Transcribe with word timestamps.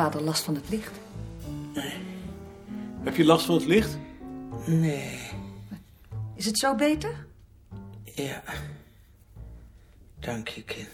vader 0.00 0.22
last 0.22 0.42
van 0.44 0.54
het 0.54 0.68
licht? 0.68 0.98
Heb 3.04 3.16
je 3.16 3.24
last 3.24 3.46
van 3.46 3.54
het 3.54 3.64
licht? 3.66 3.98
Nee, 4.66 5.30
Is 6.34 6.44
het 6.46 6.58
zo 6.58 6.74
beter? 6.74 7.26
ja. 8.14 8.42
Dank 10.18 10.48
je, 10.48 10.62
kind. 10.62 10.88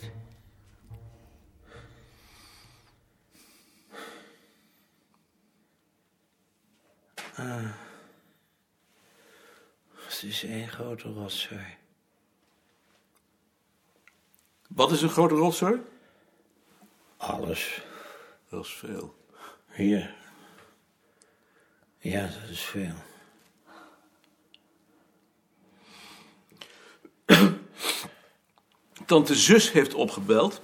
Ah. 7.36 7.70
Het 9.94 10.22
is 10.22 10.44
één 10.44 10.68
grote 10.68 11.08
rotzooi. 11.08 11.76
Wat 14.68 14.92
is 14.92 15.02
een 15.02 15.08
grote 15.08 15.34
rotzooi? 15.34 15.80
Alles. 17.16 17.82
Dat 18.50 18.64
is 18.64 18.72
veel. 18.72 19.14
Hier. 19.72 20.14
Ja, 21.98 22.20
dat 22.20 22.50
is 22.50 22.60
veel. 22.60 22.94
Tante 29.06 29.34
Zus 29.34 29.72
heeft 29.72 29.94
opgebeld. 29.94 30.60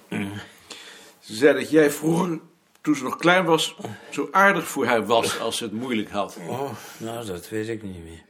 Ze 1.19 1.35
zei 1.35 1.55
dat 1.55 1.71
jij 1.71 1.91
vroeger, 1.91 2.41
toen 2.81 2.95
ze 2.95 3.03
nog 3.03 3.17
klein 3.17 3.45
was, 3.45 3.77
zo 4.11 4.29
aardig 4.31 4.69
voor 4.69 4.87
haar 4.87 5.07
was 5.07 5.39
als 5.39 5.57
ze 5.57 5.65
het 5.65 5.73
moeilijk 5.73 6.11
had. 6.11 6.39
Oh, 6.49 6.71
nou, 6.99 7.27
dat 7.27 7.49
weet 7.49 7.69
ik 7.69 7.83
niet 7.83 8.05
meer. 8.05 8.23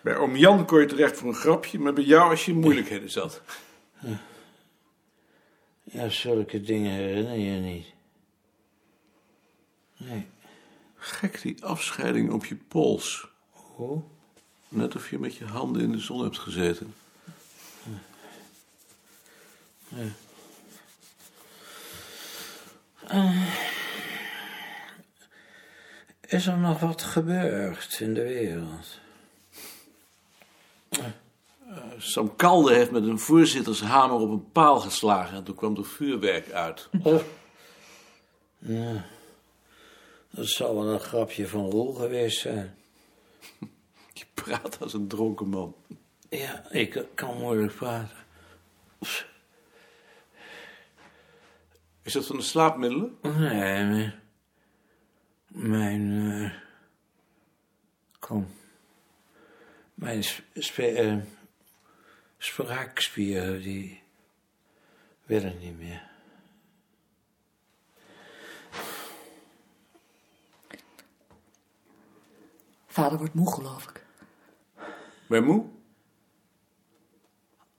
Bij 0.00 0.16
oom 0.16 0.36
Jan 0.36 0.66
kon 0.66 0.80
je 0.80 0.86
terecht 0.86 1.16
voor 1.16 1.28
een 1.28 1.34
grapje, 1.34 1.78
maar 1.78 1.92
bij 1.92 2.04
jou 2.04 2.30
als 2.30 2.44
je 2.44 2.52
in 2.52 2.58
moeilijkheden 2.58 3.10
zat. 3.10 3.42
Ja, 5.82 6.08
zulke 6.08 6.60
dingen 6.60 6.92
herinner 6.92 7.38
je 7.38 7.50
niet. 7.50 7.86
Nee. 10.00 10.26
Gek 10.96 11.42
die 11.42 11.64
afscheiding 11.64 12.32
op 12.32 12.44
je 12.44 12.56
pols. 12.56 13.28
Hoe? 13.50 14.02
Net 14.68 14.96
of 14.96 15.10
je 15.10 15.18
met 15.18 15.34
je 15.34 15.44
handen 15.44 15.82
in 15.82 15.92
de 15.92 15.98
zon 15.98 16.22
hebt 16.22 16.38
gezeten. 16.38 16.94
Is 26.20 26.46
er 26.46 26.58
nog 26.58 26.80
wat 26.80 27.02
gebeurd 27.02 28.00
in 28.00 28.14
de 28.14 28.22
wereld? 28.22 28.98
Sam 31.98 32.36
Kalde 32.36 32.74
heeft 32.74 32.90
met 32.90 33.02
een 33.02 33.18
voorzittershamer 33.18 34.16
op 34.16 34.30
een 34.30 34.52
paal 34.52 34.80
geslagen 34.80 35.36
en 35.36 35.44
toen 35.44 35.54
kwam 35.54 35.76
er 35.76 35.84
vuurwerk 35.84 36.52
uit. 36.52 36.88
Dat 40.30 40.48
zal 40.48 40.74
wel 40.74 40.92
een 40.92 41.00
grapje 41.00 41.48
van 41.48 41.70
Roel 41.70 41.94
geweest 41.94 42.40
zijn. 42.40 42.76
Je 44.12 44.24
praat 44.34 44.80
als 44.80 44.94
een 44.94 45.08
dronken 45.08 45.48
man. 45.48 45.74
Ja, 46.28 46.70
ik 46.70 47.04
kan 47.14 47.38
moeilijk 47.38 47.74
praten. 47.74 48.16
Is 52.02 52.12
dat 52.12 52.26
van 52.26 52.36
de 52.36 52.42
slaapmiddelen? 52.42 53.18
Nee, 53.22 53.84
mijn... 53.84 54.14
Mijn... 55.46 56.30
eh, 56.30 56.52
kom. 58.18 58.48
Mijn 59.94 60.24
sp 60.54 60.78
eh, 60.78 61.16
spraakspieren, 62.38 63.62
die... 63.62 64.02
willen 65.24 65.58
niet 65.58 65.78
meer. 65.78 66.09
Vader 72.90 73.18
wordt 73.18 73.34
moe, 73.34 73.52
geloof 73.52 73.88
ik. 73.88 74.06
Ben 75.28 75.40
je 75.40 75.46
moe? 75.46 75.66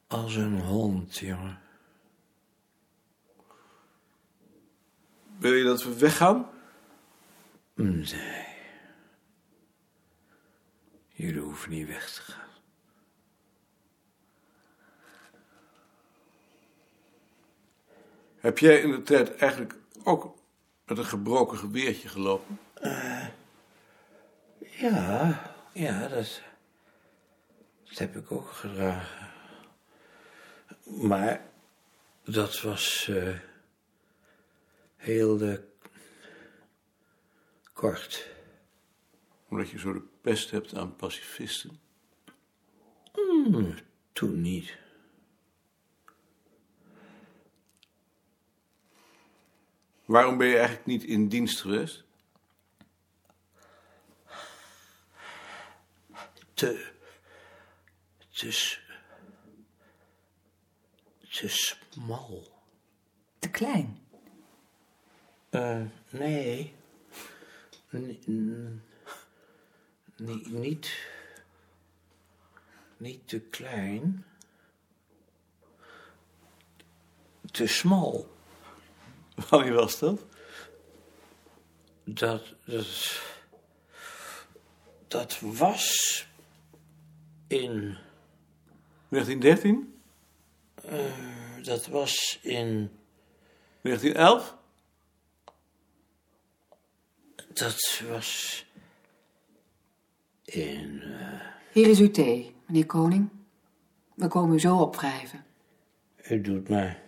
Als 0.07 0.35
een 0.35 0.59
hond, 0.59 1.17
jongen. 1.17 1.59
Wil 5.37 5.53
je 5.53 5.63
dat 5.63 5.83
we 5.83 5.97
weggaan? 5.97 6.49
Nee. 7.73 8.45
Jullie 11.09 11.41
hoeven 11.41 11.69
niet 11.69 11.87
weg 11.87 12.13
te 12.13 12.21
gaan. 12.21 12.49
Heb 18.35 18.57
jij 18.57 18.81
in 18.81 18.91
de 18.91 19.01
tijd 19.01 19.35
eigenlijk 19.35 19.75
ook 20.03 20.35
met 20.85 20.97
een 20.97 21.05
gebroken 21.05 21.57
geweertje 21.57 22.07
gelopen? 22.07 22.59
Ja, 24.81 25.41
ja, 25.73 26.07
dat, 26.07 26.41
dat 27.83 27.97
heb 27.97 28.15
ik 28.15 28.31
ook 28.31 28.51
gedragen. 28.51 29.27
Maar 30.83 31.49
dat 32.23 32.61
was 32.61 33.07
eh, 33.09 33.39
heel 34.95 35.41
eh, 35.41 35.57
kort. 37.73 38.29
Omdat 39.49 39.69
je 39.69 39.79
zo 39.79 39.93
de 39.93 40.03
pest 40.21 40.51
hebt 40.51 40.75
aan 40.75 40.95
pacifisten? 40.95 41.79
Toen 44.13 44.41
niet. 44.41 44.77
Waarom 50.05 50.37
ben 50.37 50.47
je 50.47 50.57
eigenlijk 50.57 50.85
niet 50.85 51.03
in 51.03 51.27
dienst 51.27 51.61
geweest? 51.61 52.03
Te. 56.61 56.91
te. 58.29 58.79
te 61.31 61.47
smal. 61.47 62.51
Te 63.39 63.49
klein. 63.49 64.07
Eh, 65.49 65.81
nee. 66.09 66.75
N- 67.95 68.81
ni- 70.17 70.47
niet. 70.49 71.07
Niet 72.97 73.27
te 73.27 73.39
klein. 73.39 74.25
Te 77.51 77.67
smal. 77.67 78.35
Wanneer 79.49 79.73
was 79.73 79.99
dat? 79.99 80.25
Dat. 82.03 82.55
Dat. 82.65 83.21
Dat 85.07 85.39
was. 85.39 86.29
In. 87.51 87.97
1913? 89.09 89.93
Dat 91.63 91.87
was 91.87 92.39
in. 92.41 92.91
1911? 93.81 94.57
Dat 97.53 98.01
was. 98.09 98.65
In. 100.45 101.01
eh, 101.01 101.41
Hier 101.71 101.87
is 101.87 101.99
uw 101.99 102.11
thee, 102.11 102.55
meneer 102.65 102.85
Koning. 102.85 103.29
We 104.15 104.27
komen 104.27 104.55
u 104.55 104.59
zo 104.59 104.77
opwrijven. 104.77 105.45
u 106.29 106.41
doet 106.41 106.69
mij. 106.69 106.99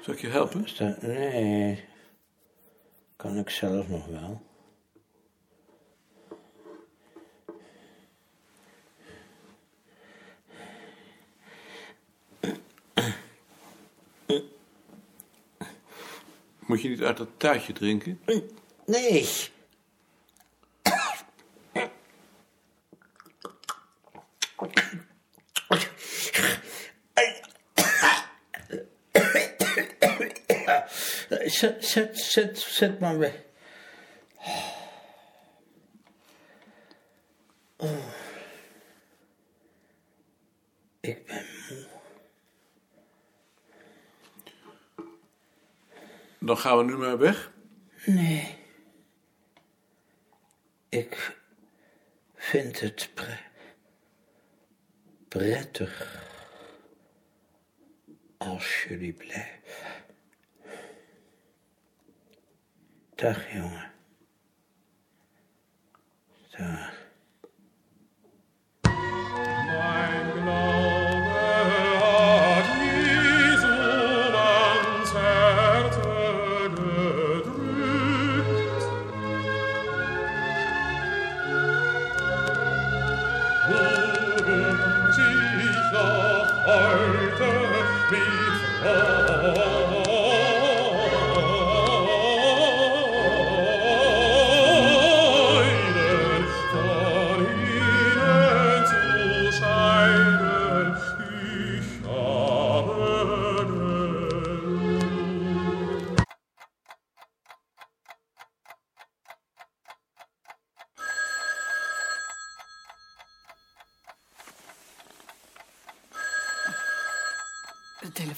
Zal 0.00 0.14
ik 0.14 0.20
je 0.20 0.28
helpen? 0.28 0.66
Nee. 1.00 1.84
Kan 3.16 3.38
ik 3.38 3.50
zelf 3.50 3.88
nog 3.88 4.06
wel. 4.06 4.42
Moet 16.74 16.82
je 16.82 16.88
niet 16.88 17.02
uit 17.02 17.16
dat 17.16 17.28
tuitje 17.36 17.72
drinken? 17.72 18.20
Nee. 18.86 19.28
Zet, 31.44 31.84
zet, 31.84 32.18
zet, 32.18 32.58
zet 32.58 33.00
maar 33.00 33.18
weg. 33.18 33.42
gaan 46.64 46.78
we 46.78 46.84
nu 46.84 46.96
maar 46.96 47.18
weg? 47.18 47.52
Nee. 48.06 48.56
Ik 50.88 51.40
vind 52.34 52.80
het 52.80 53.10
pre 53.14 53.38
prettig 55.28 56.22
als 58.38 58.82
jullie 58.82 59.12
blijven. 59.12 60.04
Dag, 63.14 63.52
jongen. 63.52 63.92
Dag. 66.50 66.93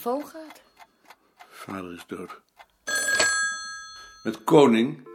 Telefoon 0.06 0.26
gaat. 0.26 0.62
Vader 1.48 1.92
is 1.92 2.06
dood. 2.06 2.40
Met 4.22 4.44
koning. 4.44 5.08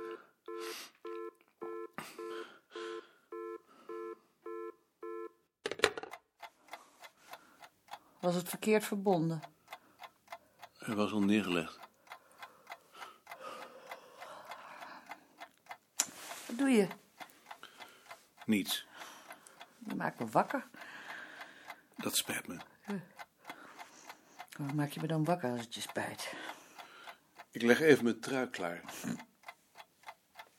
Was 8.20 8.36
het 8.36 8.50
verkeerd 8.50 8.84
verbonden? 8.84 9.42
Hij 10.78 10.96
was 10.96 11.12
al 11.12 11.22
neergelegd. 11.22 11.80
Wat 16.48 16.58
doe 16.58 16.70
je? 16.70 16.88
Niets. 18.46 18.86
Je 19.88 19.96
maakt 19.96 20.20
me 20.20 20.26
wakker. 20.26 20.68
Dat 21.96 22.16
spijt 22.16 22.48
me. 22.48 22.58
Waarom 24.62 24.80
maak 24.80 24.92
je 24.92 25.02
me 25.02 25.08
dan 25.08 25.24
wakker 25.24 25.52
als 25.52 25.62
het 25.62 25.76
je 25.76 25.82
spijt? 25.82 26.34
Ik 27.52 27.62
leg 27.62 27.80
even 27.80 28.04
mijn 28.04 28.20
trui 28.20 28.50
klaar. 28.50 28.82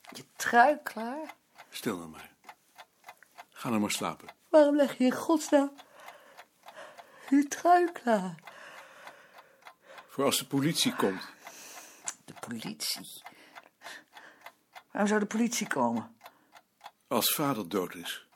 Je 0.09 0.25
trui 0.37 0.79
klaar? 0.83 1.35
Stil 1.69 1.97
nou 1.97 2.09
maar. 2.09 2.31
Ga 3.51 3.69
nou 3.69 3.81
maar 3.81 3.91
slapen. 3.91 4.29
Waarom 4.49 4.77
leg 4.77 4.99
je 4.99 5.05
in 5.05 5.13
godsnaam 5.13 5.73
je 7.29 7.49
trui 7.49 7.93
klaar? 7.93 8.35
Voor 10.09 10.25
als 10.25 10.39
de 10.39 10.47
politie 10.47 10.95
komt. 10.95 11.29
De 12.25 12.35
politie. 12.41 13.23
Waarom 14.91 15.09
zou 15.09 15.21
de 15.21 15.27
politie 15.27 15.67
komen? 15.67 16.17
Als 17.09 17.35
vader 17.35 17.69
dood 17.69 17.95
is. 17.95 18.27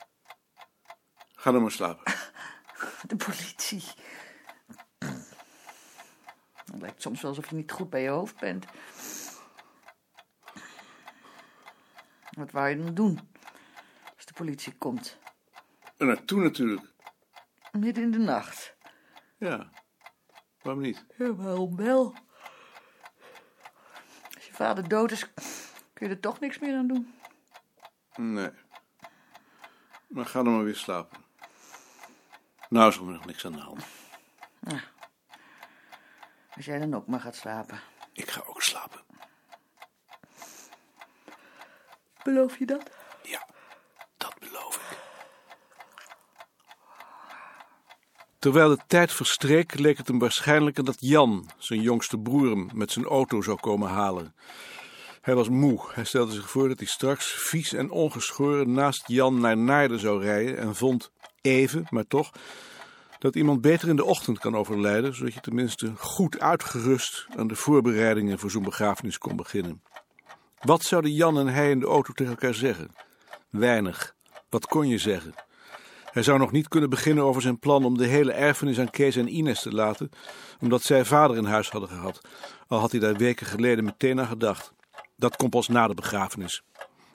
Ga 1.35 1.49
nou 1.49 1.61
maar 1.61 1.71
slapen. 1.71 2.13
De 3.07 3.15
politie. 3.15 3.83
Lijkt 6.87 7.01
soms 7.01 7.21
wel 7.21 7.31
alsof 7.31 7.49
je 7.49 7.55
niet 7.55 7.71
goed 7.71 7.89
bij 7.89 8.01
je 8.01 8.09
hoofd 8.09 8.39
bent. 8.39 8.65
Wat 12.29 12.51
wou 12.51 12.67
je 12.67 12.77
dan 12.83 12.93
doen? 12.93 13.19
Als 14.15 14.25
de 14.25 14.33
politie 14.33 14.73
komt. 14.73 15.17
Er 15.97 16.05
naartoe 16.05 16.41
natuurlijk. 16.41 16.93
Midden 17.71 18.03
in 18.03 18.11
de 18.11 18.17
nacht. 18.17 18.75
Ja. 19.37 19.69
Waarom 20.61 20.81
niet? 20.81 21.05
Ja, 21.17 21.33
waarom 21.33 21.75
wel? 21.75 22.15
Als 24.35 24.45
je 24.45 24.53
vader 24.53 24.87
dood 24.87 25.11
is, 25.11 25.33
kun 25.93 26.07
je 26.07 26.13
er 26.13 26.19
toch 26.19 26.39
niks 26.39 26.59
meer 26.59 26.77
aan 26.77 26.87
doen. 26.87 27.13
Nee. 28.15 28.51
Maar 30.07 30.25
ga 30.25 30.43
dan 30.43 30.53
maar 30.53 30.63
weer 30.63 30.75
slapen. 30.75 31.17
Nou 32.69 32.89
is 32.89 32.97
er 32.97 33.03
nog 33.03 33.25
niks 33.25 33.45
aan 33.45 33.51
de 33.51 33.59
hand. 33.59 33.85
Als 36.57 36.65
jij 36.65 36.79
dan 36.79 36.93
ook 36.93 37.07
maar 37.07 37.19
gaat 37.19 37.35
slapen. 37.35 37.79
Ik 38.13 38.29
ga 38.29 38.43
ook 38.45 38.61
slapen. 38.61 38.99
Beloof 42.23 42.57
je 42.57 42.65
dat? 42.65 42.89
Ja, 43.23 43.47
dat 44.17 44.33
beloof 44.39 44.75
ik. 44.75 44.97
Terwijl 48.39 48.69
de 48.69 48.81
tijd 48.87 49.13
verstreek, 49.13 49.79
leek 49.79 49.97
het 49.97 50.07
hem 50.07 50.19
waarschijnlijker 50.19 50.83
dat 50.83 50.97
Jan, 50.99 51.49
zijn 51.57 51.81
jongste 51.81 52.17
broer, 52.17 52.49
hem 52.49 52.69
met 52.73 52.91
zijn 52.91 53.05
auto 53.05 53.41
zou 53.41 53.59
komen 53.59 53.89
halen. 53.89 54.35
Hij 55.21 55.35
was 55.35 55.49
moe. 55.49 55.81
Hij 55.93 56.03
stelde 56.03 56.31
zich 56.31 56.49
voor 56.49 56.67
dat 56.67 56.77
hij 56.77 56.87
straks 56.87 57.25
vies 57.31 57.73
en 57.73 57.91
ongeschoren 57.91 58.71
naast 58.71 59.07
Jan 59.07 59.39
naar 59.39 59.57
Naarden 59.57 59.99
zou 59.99 60.21
rijden 60.21 60.57
en 60.57 60.75
vond, 60.75 61.11
even, 61.41 61.87
maar 61.89 62.07
toch, 62.07 62.31
dat 63.19 63.35
iemand 63.35 63.61
beter 63.61 63.89
in 63.89 63.95
de 63.95 64.05
ochtend 64.05 64.39
kan 64.39 64.55
overlijden, 64.55 65.15
zodat 65.15 65.33
je 65.33 65.39
tenminste 65.39 65.91
goed 65.95 66.39
uitgerust 66.39 67.27
aan 67.35 67.47
de 67.47 67.55
voorbereidingen 67.55 68.39
voor 68.39 68.51
zo'n 68.51 68.63
begrafenis 68.63 69.17
kon 69.17 69.35
beginnen. 69.35 69.81
Wat 70.59 70.83
zouden 70.83 71.11
Jan 71.11 71.39
en 71.39 71.47
hij 71.47 71.69
in 71.69 71.79
de 71.79 71.85
auto 71.85 72.13
tegen 72.13 72.31
elkaar 72.31 72.53
zeggen? 72.53 72.91
Weinig. 73.49 74.15
Wat 74.49 74.65
kon 74.65 74.87
je 74.87 74.97
zeggen? 74.97 75.33
Hij 76.11 76.23
zou 76.23 76.39
nog 76.39 76.51
niet 76.51 76.67
kunnen 76.67 76.89
beginnen 76.89 77.23
over 77.23 77.41
zijn 77.41 77.59
plan 77.59 77.85
om 77.85 77.97
de 77.97 78.05
hele 78.05 78.31
erfenis 78.31 78.79
aan 78.79 78.89
Kees 78.89 79.15
en 79.15 79.35
Ines 79.35 79.61
te 79.61 79.71
laten, 79.71 80.09
omdat 80.59 80.81
zij 80.81 81.05
vader 81.05 81.37
in 81.37 81.45
huis 81.45 81.69
hadden 81.69 81.89
gehad, 81.89 82.21
al 82.67 82.79
had 82.79 82.91
hij 82.91 82.99
daar 82.99 83.15
weken 83.15 83.45
geleden 83.45 83.83
meteen 83.83 84.19
aan 84.19 84.27
gedacht. 84.27 84.73
Dat 85.15 85.35
komt 85.35 85.51
pas 85.51 85.67
na 85.67 85.87
de 85.87 85.93
begrafenis. 85.93 86.63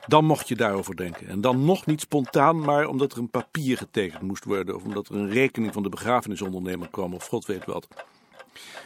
Dan 0.06 0.25
mocht 0.25 0.49
je 0.49 0.56
daarover 0.56 0.97
denken. 0.97 1.28
En 1.28 1.40
dan 1.40 1.64
nog 1.64 1.87
niet 1.87 2.00
spontaan, 2.00 2.61
maar 2.61 2.87
omdat 2.87 3.12
er 3.12 3.18
een 3.18 3.30
papier 3.30 3.76
getekend 3.76 4.23
moest 4.23 4.44
worden. 4.44 4.75
Of 4.75 4.82
omdat 4.82 5.09
er 5.09 5.14
een 5.14 5.30
rekening 5.30 5.73
van 5.73 5.82
de 5.82 5.88
begrafenisondernemer 5.88 6.88
kwam, 6.88 7.14
of 7.14 7.26
god 7.26 7.47
weet 7.47 7.64
wat. 7.64 7.88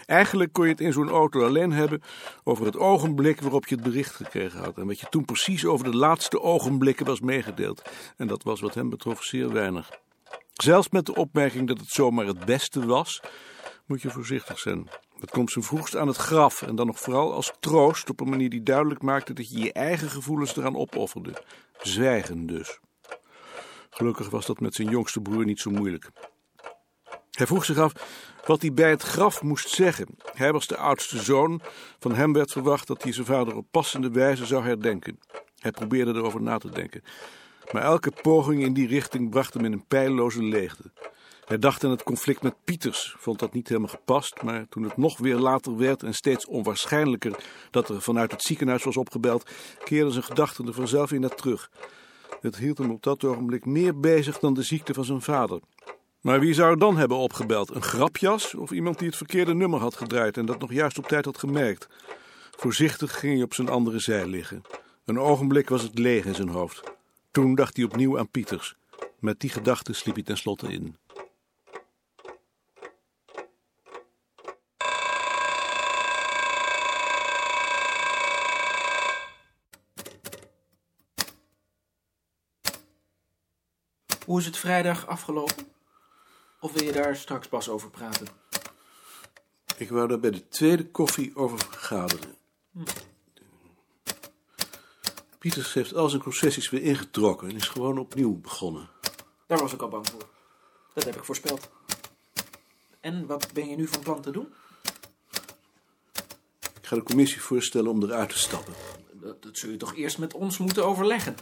Eigenlijk 0.06 0.52
kon 0.52 0.64
je 0.64 0.70
het 0.70 0.80
in 0.80 0.92
zo'n 0.92 1.08
auto 1.08 1.44
alleen 1.44 1.72
hebben 1.72 2.02
over 2.44 2.66
het 2.66 2.76
ogenblik 2.76 3.40
waarop 3.40 3.66
je 3.66 3.74
het 3.74 3.84
bericht 3.84 4.14
gekregen 4.14 4.60
had. 4.60 4.78
En 4.78 4.86
wat 4.86 5.00
je 5.00 5.06
toen 5.10 5.24
precies 5.24 5.64
over 5.64 5.90
de 5.90 5.96
laatste 5.96 6.40
ogenblikken 6.40 7.06
was 7.06 7.20
meegedeeld. 7.20 7.82
En 8.16 8.26
dat 8.26 8.42
was 8.42 8.60
wat 8.60 8.74
hem 8.74 8.88
betrof 8.88 9.22
zeer 9.22 9.52
weinig. 9.52 9.90
Zelfs 10.52 10.88
met 10.88 11.06
de 11.06 11.14
opmerking 11.14 11.68
dat 11.68 11.80
het 11.80 11.90
zomaar 11.90 12.26
het 12.26 12.44
beste 12.44 12.86
was, 12.86 13.22
moet 13.86 14.02
je 14.02 14.10
voorzichtig 14.10 14.58
zijn. 14.58 14.88
Dat 15.18 15.30
komt 15.30 15.50
zijn 15.50 15.64
vroegst 15.64 15.96
aan 15.96 16.06
het 16.06 16.16
graf 16.16 16.62
en 16.62 16.76
dan 16.76 16.86
nog 16.86 17.00
vooral 17.00 17.32
als 17.32 17.52
troost 17.60 18.10
op 18.10 18.20
een 18.20 18.28
manier 18.28 18.50
die 18.50 18.62
duidelijk 18.62 19.02
maakte 19.02 19.32
dat 19.32 19.50
je 19.50 19.60
je 19.60 19.72
eigen 19.72 20.10
gevoelens 20.10 20.56
eraan 20.56 20.76
opofferde. 20.76 21.42
Zwijgen 21.78 22.46
dus. 22.46 22.78
Gelukkig 23.90 24.30
was 24.30 24.46
dat 24.46 24.60
met 24.60 24.74
zijn 24.74 24.88
jongste 24.88 25.20
broer 25.20 25.44
niet 25.44 25.60
zo 25.60 25.70
moeilijk. 25.70 26.10
Hij 27.30 27.46
vroeg 27.46 27.64
zich 27.64 27.78
af 27.78 27.92
wat 28.44 28.62
hij 28.62 28.72
bij 28.72 28.90
het 28.90 29.02
graf 29.02 29.42
moest 29.42 29.68
zeggen. 29.68 30.06
Hij 30.32 30.52
was 30.52 30.66
de 30.66 30.76
oudste 30.76 31.22
zoon. 31.22 31.60
Van 31.98 32.14
hem 32.14 32.32
werd 32.32 32.52
verwacht 32.52 32.86
dat 32.86 33.02
hij 33.02 33.12
zijn 33.12 33.26
vader 33.26 33.56
op 33.56 33.66
passende 33.70 34.10
wijze 34.10 34.46
zou 34.46 34.64
herdenken. 34.64 35.18
Hij 35.58 35.70
probeerde 35.70 36.14
erover 36.14 36.42
na 36.42 36.58
te 36.58 36.70
denken. 36.70 37.02
Maar 37.72 37.82
elke 37.82 38.12
poging 38.22 38.62
in 38.62 38.72
die 38.72 38.88
richting 38.88 39.30
bracht 39.30 39.54
hem 39.54 39.64
in 39.64 39.72
een 39.72 39.86
pijlloze 39.86 40.42
leegte. 40.42 40.92
Hij 41.46 41.58
dacht 41.58 41.84
aan 41.84 41.90
het 41.90 42.02
conflict 42.02 42.42
met 42.42 42.54
Pieters, 42.64 43.14
vond 43.18 43.38
dat 43.38 43.52
niet 43.52 43.68
helemaal 43.68 43.88
gepast, 43.88 44.42
maar 44.42 44.68
toen 44.68 44.82
het 44.82 44.96
nog 44.96 45.18
weer 45.18 45.36
later 45.36 45.76
werd 45.76 46.02
en 46.02 46.14
steeds 46.14 46.46
onwaarschijnlijker 46.46 47.36
dat 47.70 47.88
er 47.88 48.02
vanuit 48.02 48.30
het 48.30 48.42
ziekenhuis 48.42 48.84
was 48.84 48.96
opgebeld, 48.96 49.50
keerde 49.84 50.10
zijn 50.10 50.24
gedachten 50.24 50.66
er 50.66 50.72
vanzelf 50.72 51.12
in 51.12 51.20
naar 51.20 51.34
terug. 51.34 51.70
Het 52.40 52.56
hield 52.56 52.78
hem 52.78 52.90
op 52.90 53.02
dat 53.02 53.24
ogenblik 53.24 53.64
meer 53.64 54.00
bezig 54.00 54.38
dan 54.38 54.54
de 54.54 54.62
ziekte 54.62 54.94
van 54.94 55.04
zijn 55.04 55.22
vader. 55.22 55.60
Maar 56.20 56.40
wie 56.40 56.54
zou 56.54 56.70
er 56.70 56.78
dan 56.78 56.96
hebben 56.96 57.16
opgebeld? 57.16 57.74
Een 57.74 57.82
grapjas 57.82 58.54
of 58.54 58.70
iemand 58.70 58.98
die 58.98 59.08
het 59.08 59.16
verkeerde 59.16 59.54
nummer 59.54 59.80
had 59.80 59.96
gedraaid 59.96 60.36
en 60.36 60.46
dat 60.46 60.60
nog 60.60 60.72
juist 60.72 60.98
op 60.98 61.06
tijd 61.06 61.24
had 61.24 61.38
gemerkt? 61.38 61.88
Voorzichtig 62.50 63.18
ging 63.18 63.34
hij 63.34 63.42
op 63.42 63.54
zijn 63.54 63.68
andere 63.68 63.98
zij 63.98 64.26
liggen. 64.26 64.62
Een 65.04 65.18
ogenblik 65.18 65.68
was 65.68 65.82
het 65.82 65.98
leeg 65.98 66.24
in 66.24 66.34
zijn 66.34 66.48
hoofd. 66.48 66.82
Toen 67.30 67.54
dacht 67.54 67.76
hij 67.76 67.84
opnieuw 67.84 68.18
aan 68.18 68.30
Pieters. 68.30 68.74
Met 69.18 69.40
die 69.40 69.50
gedachte 69.50 69.92
sliep 69.92 70.14
hij 70.14 70.24
tenslotte 70.24 70.72
in. 70.72 70.96
Hoe 84.26 84.38
is 84.38 84.46
het 84.46 84.56
vrijdag 84.56 85.06
afgelopen? 85.06 85.66
Of 86.60 86.72
wil 86.72 86.84
je 86.84 86.92
daar 86.92 87.16
straks 87.16 87.48
pas 87.48 87.68
over 87.68 87.90
praten? 87.90 88.26
Ik 89.76 89.90
wou 89.90 90.08
daar 90.08 90.20
bij 90.20 90.30
de 90.30 90.48
tweede 90.48 90.86
koffie 90.90 91.36
over 91.36 91.58
vergaderen. 91.58 92.34
Pieters 95.38 95.74
heeft 95.74 95.94
al 95.94 96.08
zijn 96.08 96.22
concessies 96.22 96.70
weer 96.70 96.82
ingetrokken 96.82 97.48
en 97.48 97.56
is 97.56 97.68
gewoon 97.68 97.98
opnieuw 97.98 98.40
begonnen. 98.40 98.88
Daar 99.46 99.58
was 99.58 99.72
ik 99.72 99.82
al 99.82 99.88
bang 99.88 100.08
voor. 100.08 100.28
Dat 100.94 101.04
heb 101.04 101.16
ik 101.16 101.24
voorspeld. 101.24 101.70
En 103.00 103.26
wat 103.26 103.52
ben 103.52 103.68
je 103.68 103.76
nu 103.76 103.86
van 103.86 104.00
plan 104.00 104.20
te 104.20 104.30
doen? 104.30 104.54
Ik 106.60 106.86
ga 106.86 106.96
de 106.96 107.02
commissie 107.02 107.40
voorstellen 107.40 107.90
om 107.90 108.02
eruit 108.02 108.28
te 108.28 108.38
stappen. 108.38 108.74
Dat, 109.12 109.42
dat 109.42 109.58
zul 109.58 109.70
je 109.70 109.76
toch 109.76 109.94
eerst 109.94 110.18
met 110.18 110.34
ons 110.34 110.58
moeten 110.58 110.86
overleggen. 110.86 111.34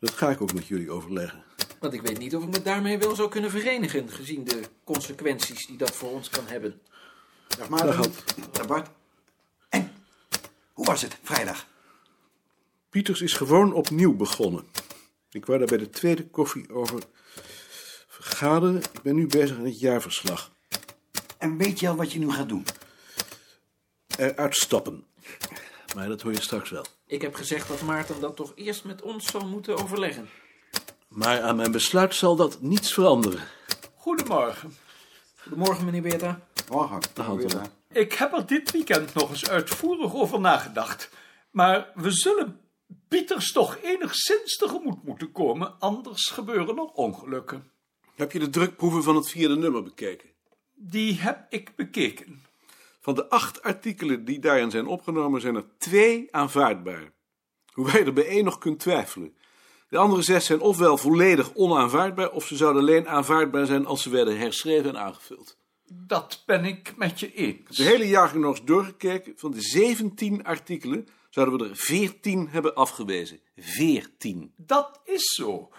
Dat 0.00 0.10
ga 0.10 0.30
ik 0.30 0.40
ook 0.40 0.52
met 0.52 0.66
jullie 0.66 0.90
overleggen. 0.90 1.46
Want 1.80 1.92
ik 1.92 2.02
weet 2.02 2.18
niet 2.18 2.36
of 2.36 2.42
ik 2.42 2.48
me 2.48 2.62
daarmee 2.62 2.98
wel 2.98 3.14
zou 3.14 3.28
kunnen 3.28 3.50
verenigen, 3.50 4.10
gezien 4.10 4.44
de 4.44 4.62
consequenties 4.84 5.66
die 5.66 5.76
dat 5.76 5.92
voor 5.92 6.10
ons 6.10 6.28
kan 6.28 6.46
hebben. 6.46 6.80
Dag 7.58 7.68
Maarten. 7.68 8.02
Dag, 8.02 8.24
Dag 8.50 8.66
Bart. 8.66 8.90
En? 9.68 9.92
Hoe 10.72 10.86
was 10.86 11.02
het, 11.02 11.18
vrijdag? 11.22 11.66
Pieters 12.90 13.20
is 13.20 13.32
gewoon 13.32 13.72
opnieuw 13.72 14.16
begonnen. 14.16 14.64
Ik 15.30 15.46
wou 15.46 15.58
daar 15.58 15.68
bij 15.68 15.78
de 15.78 15.90
tweede 15.90 16.26
koffie 16.26 16.70
over 16.72 17.02
vergaderen. 18.06 18.76
Ik 18.76 19.02
ben 19.02 19.14
nu 19.14 19.26
bezig 19.26 19.56
aan 19.56 19.64
het 19.64 19.80
jaarverslag. 19.80 20.52
En 21.38 21.56
weet 21.56 21.80
je 21.80 21.88
al 21.88 21.96
wat 21.96 22.12
je 22.12 22.18
nu 22.18 22.30
gaat 22.30 22.48
doen? 22.48 22.64
Eruit 24.16 24.56
stappen. 24.56 25.06
Maar 25.94 26.08
dat 26.08 26.22
hoor 26.22 26.32
je 26.32 26.42
straks 26.42 26.70
wel. 26.70 26.84
Ik 27.06 27.22
heb 27.22 27.34
gezegd 27.34 27.68
dat 27.68 27.82
Maarten 27.82 28.20
dat 28.20 28.36
toch 28.36 28.52
eerst 28.54 28.84
met 28.84 29.02
ons 29.02 29.30
zal 29.30 29.46
moeten 29.46 29.76
overleggen. 29.78 30.28
Maar 31.18 31.42
aan 31.42 31.56
mijn 31.56 31.72
besluit 31.72 32.14
zal 32.14 32.36
dat 32.36 32.60
niets 32.60 32.92
veranderen. 32.92 33.40
Goedemorgen. 33.94 34.76
Goedemorgen, 35.36 35.84
meneer 35.84 36.02
Beerta. 36.02 36.40
Morgen. 36.70 37.00
Anton. 37.16 37.62
Ik 37.92 38.12
heb 38.12 38.32
er 38.32 38.46
dit 38.46 38.70
weekend 38.70 39.14
nog 39.14 39.30
eens 39.30 39.48
uitvoerig 39.48 40.14
over 40.14 40.40
nagedacht. 40.40 41.10
Maar 41.50 41.90
we 41.94 42.10
zullen 42.10 42.60
Pieters 43.08 43.52
toch 43.52 43.78
enigszins 43.82 44.56
tegemoet 44.56 45.04
moeten 45.04 45.32
komen, 45.32 45.78
anders 45.78 46.26
gebeuren 46.26 46.76
er 46.76 46.84
ongelukken. 46.84 47.70
Heb 48.14 48.32
je 48.32 48.38
de 48.38 48.50
drukproeven 48.50 49.02
van 49.02 49.16
het 49.16 49.30
vierde 49.30 49.56
nummer 49.56 49.82
bekeken? 49.82 50.28
Die 50.74 51.20
heb 51.20 51.46
ik 51.48 51.76
bekeken. 51.76 52.42
Van 53.00 53.14
de 53.14 53.28
acht 53.28 53.62
artikelen 53.62 54.24
die 54.24 54.38
daarin 54.38 54.70
zijn 54.70 54.86
opgenomen, 54.86 55.40
zijn 55.40 55.54
er 55.54 55.64
twee 55.78 56.28
aanvaardbaar. 56.30 57.12
Hoewel 57.72 57.98
je 57.98 58.04
er 58.04 58.12
bij 58.12 58.26
één 58.26 58.44
nog 58.44 58.58
kunt 58.58 58.80
twijfelen. 58.80 59.36
De 59.88 59.98
andere 59.98 60.22
zes 60.22 60.46
zijn 60.46 60.60
ofwel 60.60 60.96
volledig 60.96 61.54
onaanvaardbaar, 61.54 62.30
of 62.30 62.46
ze 62.46 62.56
zouden 62.56 62.82
alleen 62.82 63.08
aanvaardbaar 63.08 63.66
zijn 63.66 63.86
als 63.86 64.02
ze 64.02 64.10
werden 64.10 64.38
herschreven 64.38 64.88
en 64.88 64.98
aangevuld. 64.98 65.56
Dat 65.92 66.42
ben 66.46 66.64
ik 66.64 66.96
met 66.96 67.20
je 67.20 67.34
eens. 67.34 67.76
De 67.76 67.82
hele 67.82 68.08
jaargang 68.08 68.42
nog 68.42 68.56
eens 68.56 68.66
doorgekeken. 68.66 69.32
Van 69.36 69.50
de 69.50 69.60
17 69.60 70.44
artikelen 70.44 71.06
zouden 71.30 71.58
we 71.58 71.68
er 71.68 71.76
14 71.76 72.48
hebben 72.48 72.74
afgewezen. 72.74 73.40
14. 73.56 74.52
Dat 74.56 75.00
is 75.04 75.34
zo. 75.34 75.70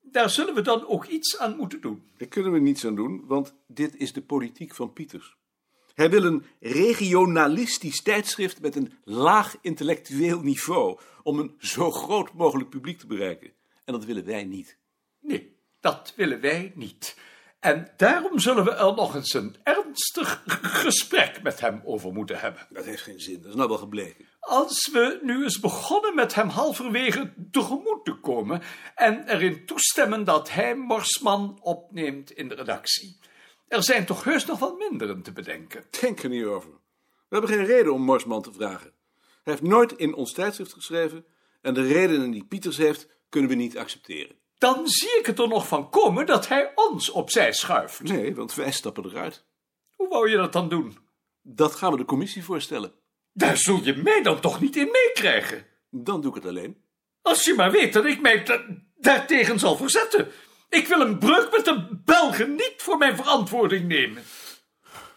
Daar 0.00 0.30
zullen 0.30 0.54
we 0.54 0.60
dan 0.60 0.86
ook 0.86 1.06
iets 1.06 1.38
aan 1.38 1.56
moeten 1.56 1.80
doen. 1.80 2.02
Daar 2.16 2.28
kunnen 2.28 2.52
we 2.52 2.58
niets 2.58 2.86
aan 2.86 2.94
doen, 2.94 3.24
want 3.26 3.54
dit 3.66 3.96
is 3.96 4.12
de 4.12 4.22
politiek 4.22 4.74
van 4.74 4.92
Pieters. 4.92 5.36
Hij 5.94 6.10
wil 6.10 6.24
een 6.24 6.44
regionalistisch 6.60 8.02
tijdschrift 8.02 8.60
met 8.60 8.76
een 8.76 8.92
laag 9.04 9.56
intellectueel 9.60 10.40
niveau 10.40 10.98
om 11.22 11.38
een 11.38 11.54
zo 11.58 11.90
groot 11.90 12.32
mogelijk 12.32 12.70
publiek 12.70 12.98
te 12.98 13.06
bereiken. 13.06 13.52
En 13.84 13.92
dat 13.92 14.04
willen 14.04 14.24
wij 14.24 14.44
niet. 14.44 14.76
Nee, 15.20 15.56
dat 15.80 16.12
willen 16.16 16.40
wij 16.40 16.72
niet. 16.74 17.16
En 17.60 17.92
daarom 17.96 18.38
zullen 18.38 18.64
we 18.64 18.70
er 18.70 18.94
nog 18.94 19.14
eens 19.14 19.34
een 19.34 19.56
ernstig 19.62 20.42
gesprek 20.62 21.42
met 21.42 21.60
hem 21.60 21.80
over 21.84 22.12
moeten 22.12 22.40
hebben. 22.40 22.66
Dat 22.70 22.84
heeft 22.84 23.02
geen 23.02 23.20
zin, 23.20 23.40
dat 23.40 23.50
is 23.50 23.54
nou 23.54 23.68
wel 23.68 23.78
gebleken. 23.78 24.26
Als 24.40 24.90
we 24.92 25.18
nu 25.22 25.42
eens 25.42 25.60
begonnen 25.60 26.14
met 26.14 26.34
hem 26.34 26.48
halverwege 26.48 27.32
tegemoet 27.50 28.04
te 28.04 28.14
komen 28.14 28.62
en 28.94 29.28
erin 29.28 29.66
toestemmen 29.66 30.24
dat 30.24 30.50
hij 30.50 30.74
Morsman 30.74 31.58
opneemt 31.60 32.30
in 32.30 32.48
de 32.48 32.54
redactie. 32.54 33.18
Er 33.72 33.82
zijn 33.82 34.06
toch 34.06 34.24
heus 34.24 34.44
nog 34.44 34.58
wel 34.58 34.76
minderen 34.76 35.22
te 35.22 35.32
bedenken. 35.32 35.84
Denk 36.00 36.22
er 36.22 36.28
niet 36.28 36.44
over. 36.44 36.70
We 37.28 37.38
hebben 37.38 37.50
geen 37.50 37.64
reden 37.64 37.92
om 37.92 38.02
Morsman 38.02 38.42
te 38.42 38.52
vragen. 38.52 38.92
Hij 39.20 39.52
heeft 39.52 39.62
nooit 39.62 39.92
in 39.92 40.14
ons 40.14 40.32
tijdschrift 40.32 40.72
geschreven 40.72 41.24
en 41.62 41.74
de 41.74 41.86
redenen 41.86 42.30
die 42.30 42.44
Pieters 42.44 42.76
heeft 42.76 43.08
kunnen 43.28 43.50
we 43.50 43.56
niet 43.56 43.78
accepteren. 43.78 44.36
Dan 44.58 44.88
zie 44.88 45.18
ik 45.18 45.26
het 45.26 45.38
er 45.38 45.48
nog 45.48 45.68
van 45.68 45.90
komen 45.90 46.26
dat 46.26 46.48
hij 46.48 46.72
ons 46.74 47.10
opzij 47.10 47.52
schuift. 47.52 48.02
Nee, 48.02 48.34
want 48.34 48.54
wij 48.54 48.72
stappen 48.72 49.04
eruit. 49.04 49.44
Hoe 49.96 50.08
wou 50.08 50.30
je 50.30 50.36
dat 50.36 50.52
dan 50.52 50.68
doen? 50.68 50.98
Dat 51.42 51.74
gaan 51.74 51.90
we 51.92 51.96
de 51.96 52.04
commissie 52.04 52.44
voorstellen. 52.44 52.92
Daar 53.32 53.56
zul 53.56 53.80
je 53.82 53.96
mij 53.96 54.22
dan 54.22 54.40
toch 54.40 54.60
niet 54.60 54.76
in 54.76 54.88
meekrijgen? 54.90 55.66
Dan 55.90 56.20
doe 56.20 56.30
ik 56.36 56.42
het 56.42 56.46
alleen. 56.50 56.82
Als 57.22 57.44
je 57.44 57.54
maar 57.54 57.70
weet 57.70 57.92
dat 57.92 58.04
ik 58.04 58.20
mij 58.20 58.42
da- 58.44 58.66
daartegen 58.96 59.58
zal 59.58 59.76
verzetten. 59.76 60.28
Ik 60.72 60.86
wil 60.88 61.00
een 61.00 61.18
breuk 61.18 61.48
met 61.50 61.64
de 61.64 62.00
Belgen 62.04 62.50
niet 62.50 62.74
voor 62.76 62.98
mijn 62.98 63.16
verantwoording 63.16 63.88
nemen. 63.88 64.22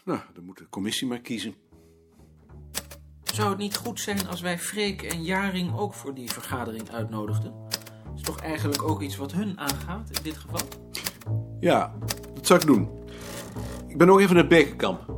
Nou, 0.04 0.20
dan 0.34 0.44
moet 0.44 0.58
de 0.58 0.70
commissie 0.70 1.08
maar 1.08 1.22
kiezen. 1.22 1.56
Zou 3.24 3.50
het 3.50 3.58
niet 3.58 3.76
goed 3.76 4.00
zijn 4.00 4.28
als 4.28 4.42
wij 4.42 4.60
Freek 4.60 5.02
en 5.02 5.24
Jaring 5.24 5.78
ook 5.78 5.94
voor 5.94 6.14
die 6.14 6.32
vergadering 6.32 6.92
uitnodigden? 6.92 7.54
is 8.16 8.22
toch 8.22 8.40
eigenlijk 8.40 8.84
ook 8.84 9.02
iets 9.02 9.16
wat 9.16 9.32
hun 9.32 9.60
aangaat 9.60 10.10
in 10.10 10.24
dit 10.24 10.38
geval? 10.38 10.68
Ja, 11.60 11.94
dat 12.34 12.48
zou 12.48 12.60
ik 12.60 12.66
doen. 12.66 12.90
Ik 13.88 13.98
ben 13.98 14.10
ook 14.10 14.20
even 14.20 14.36
naar 14.36 14.48
Bekenkamp. 14.48 15.14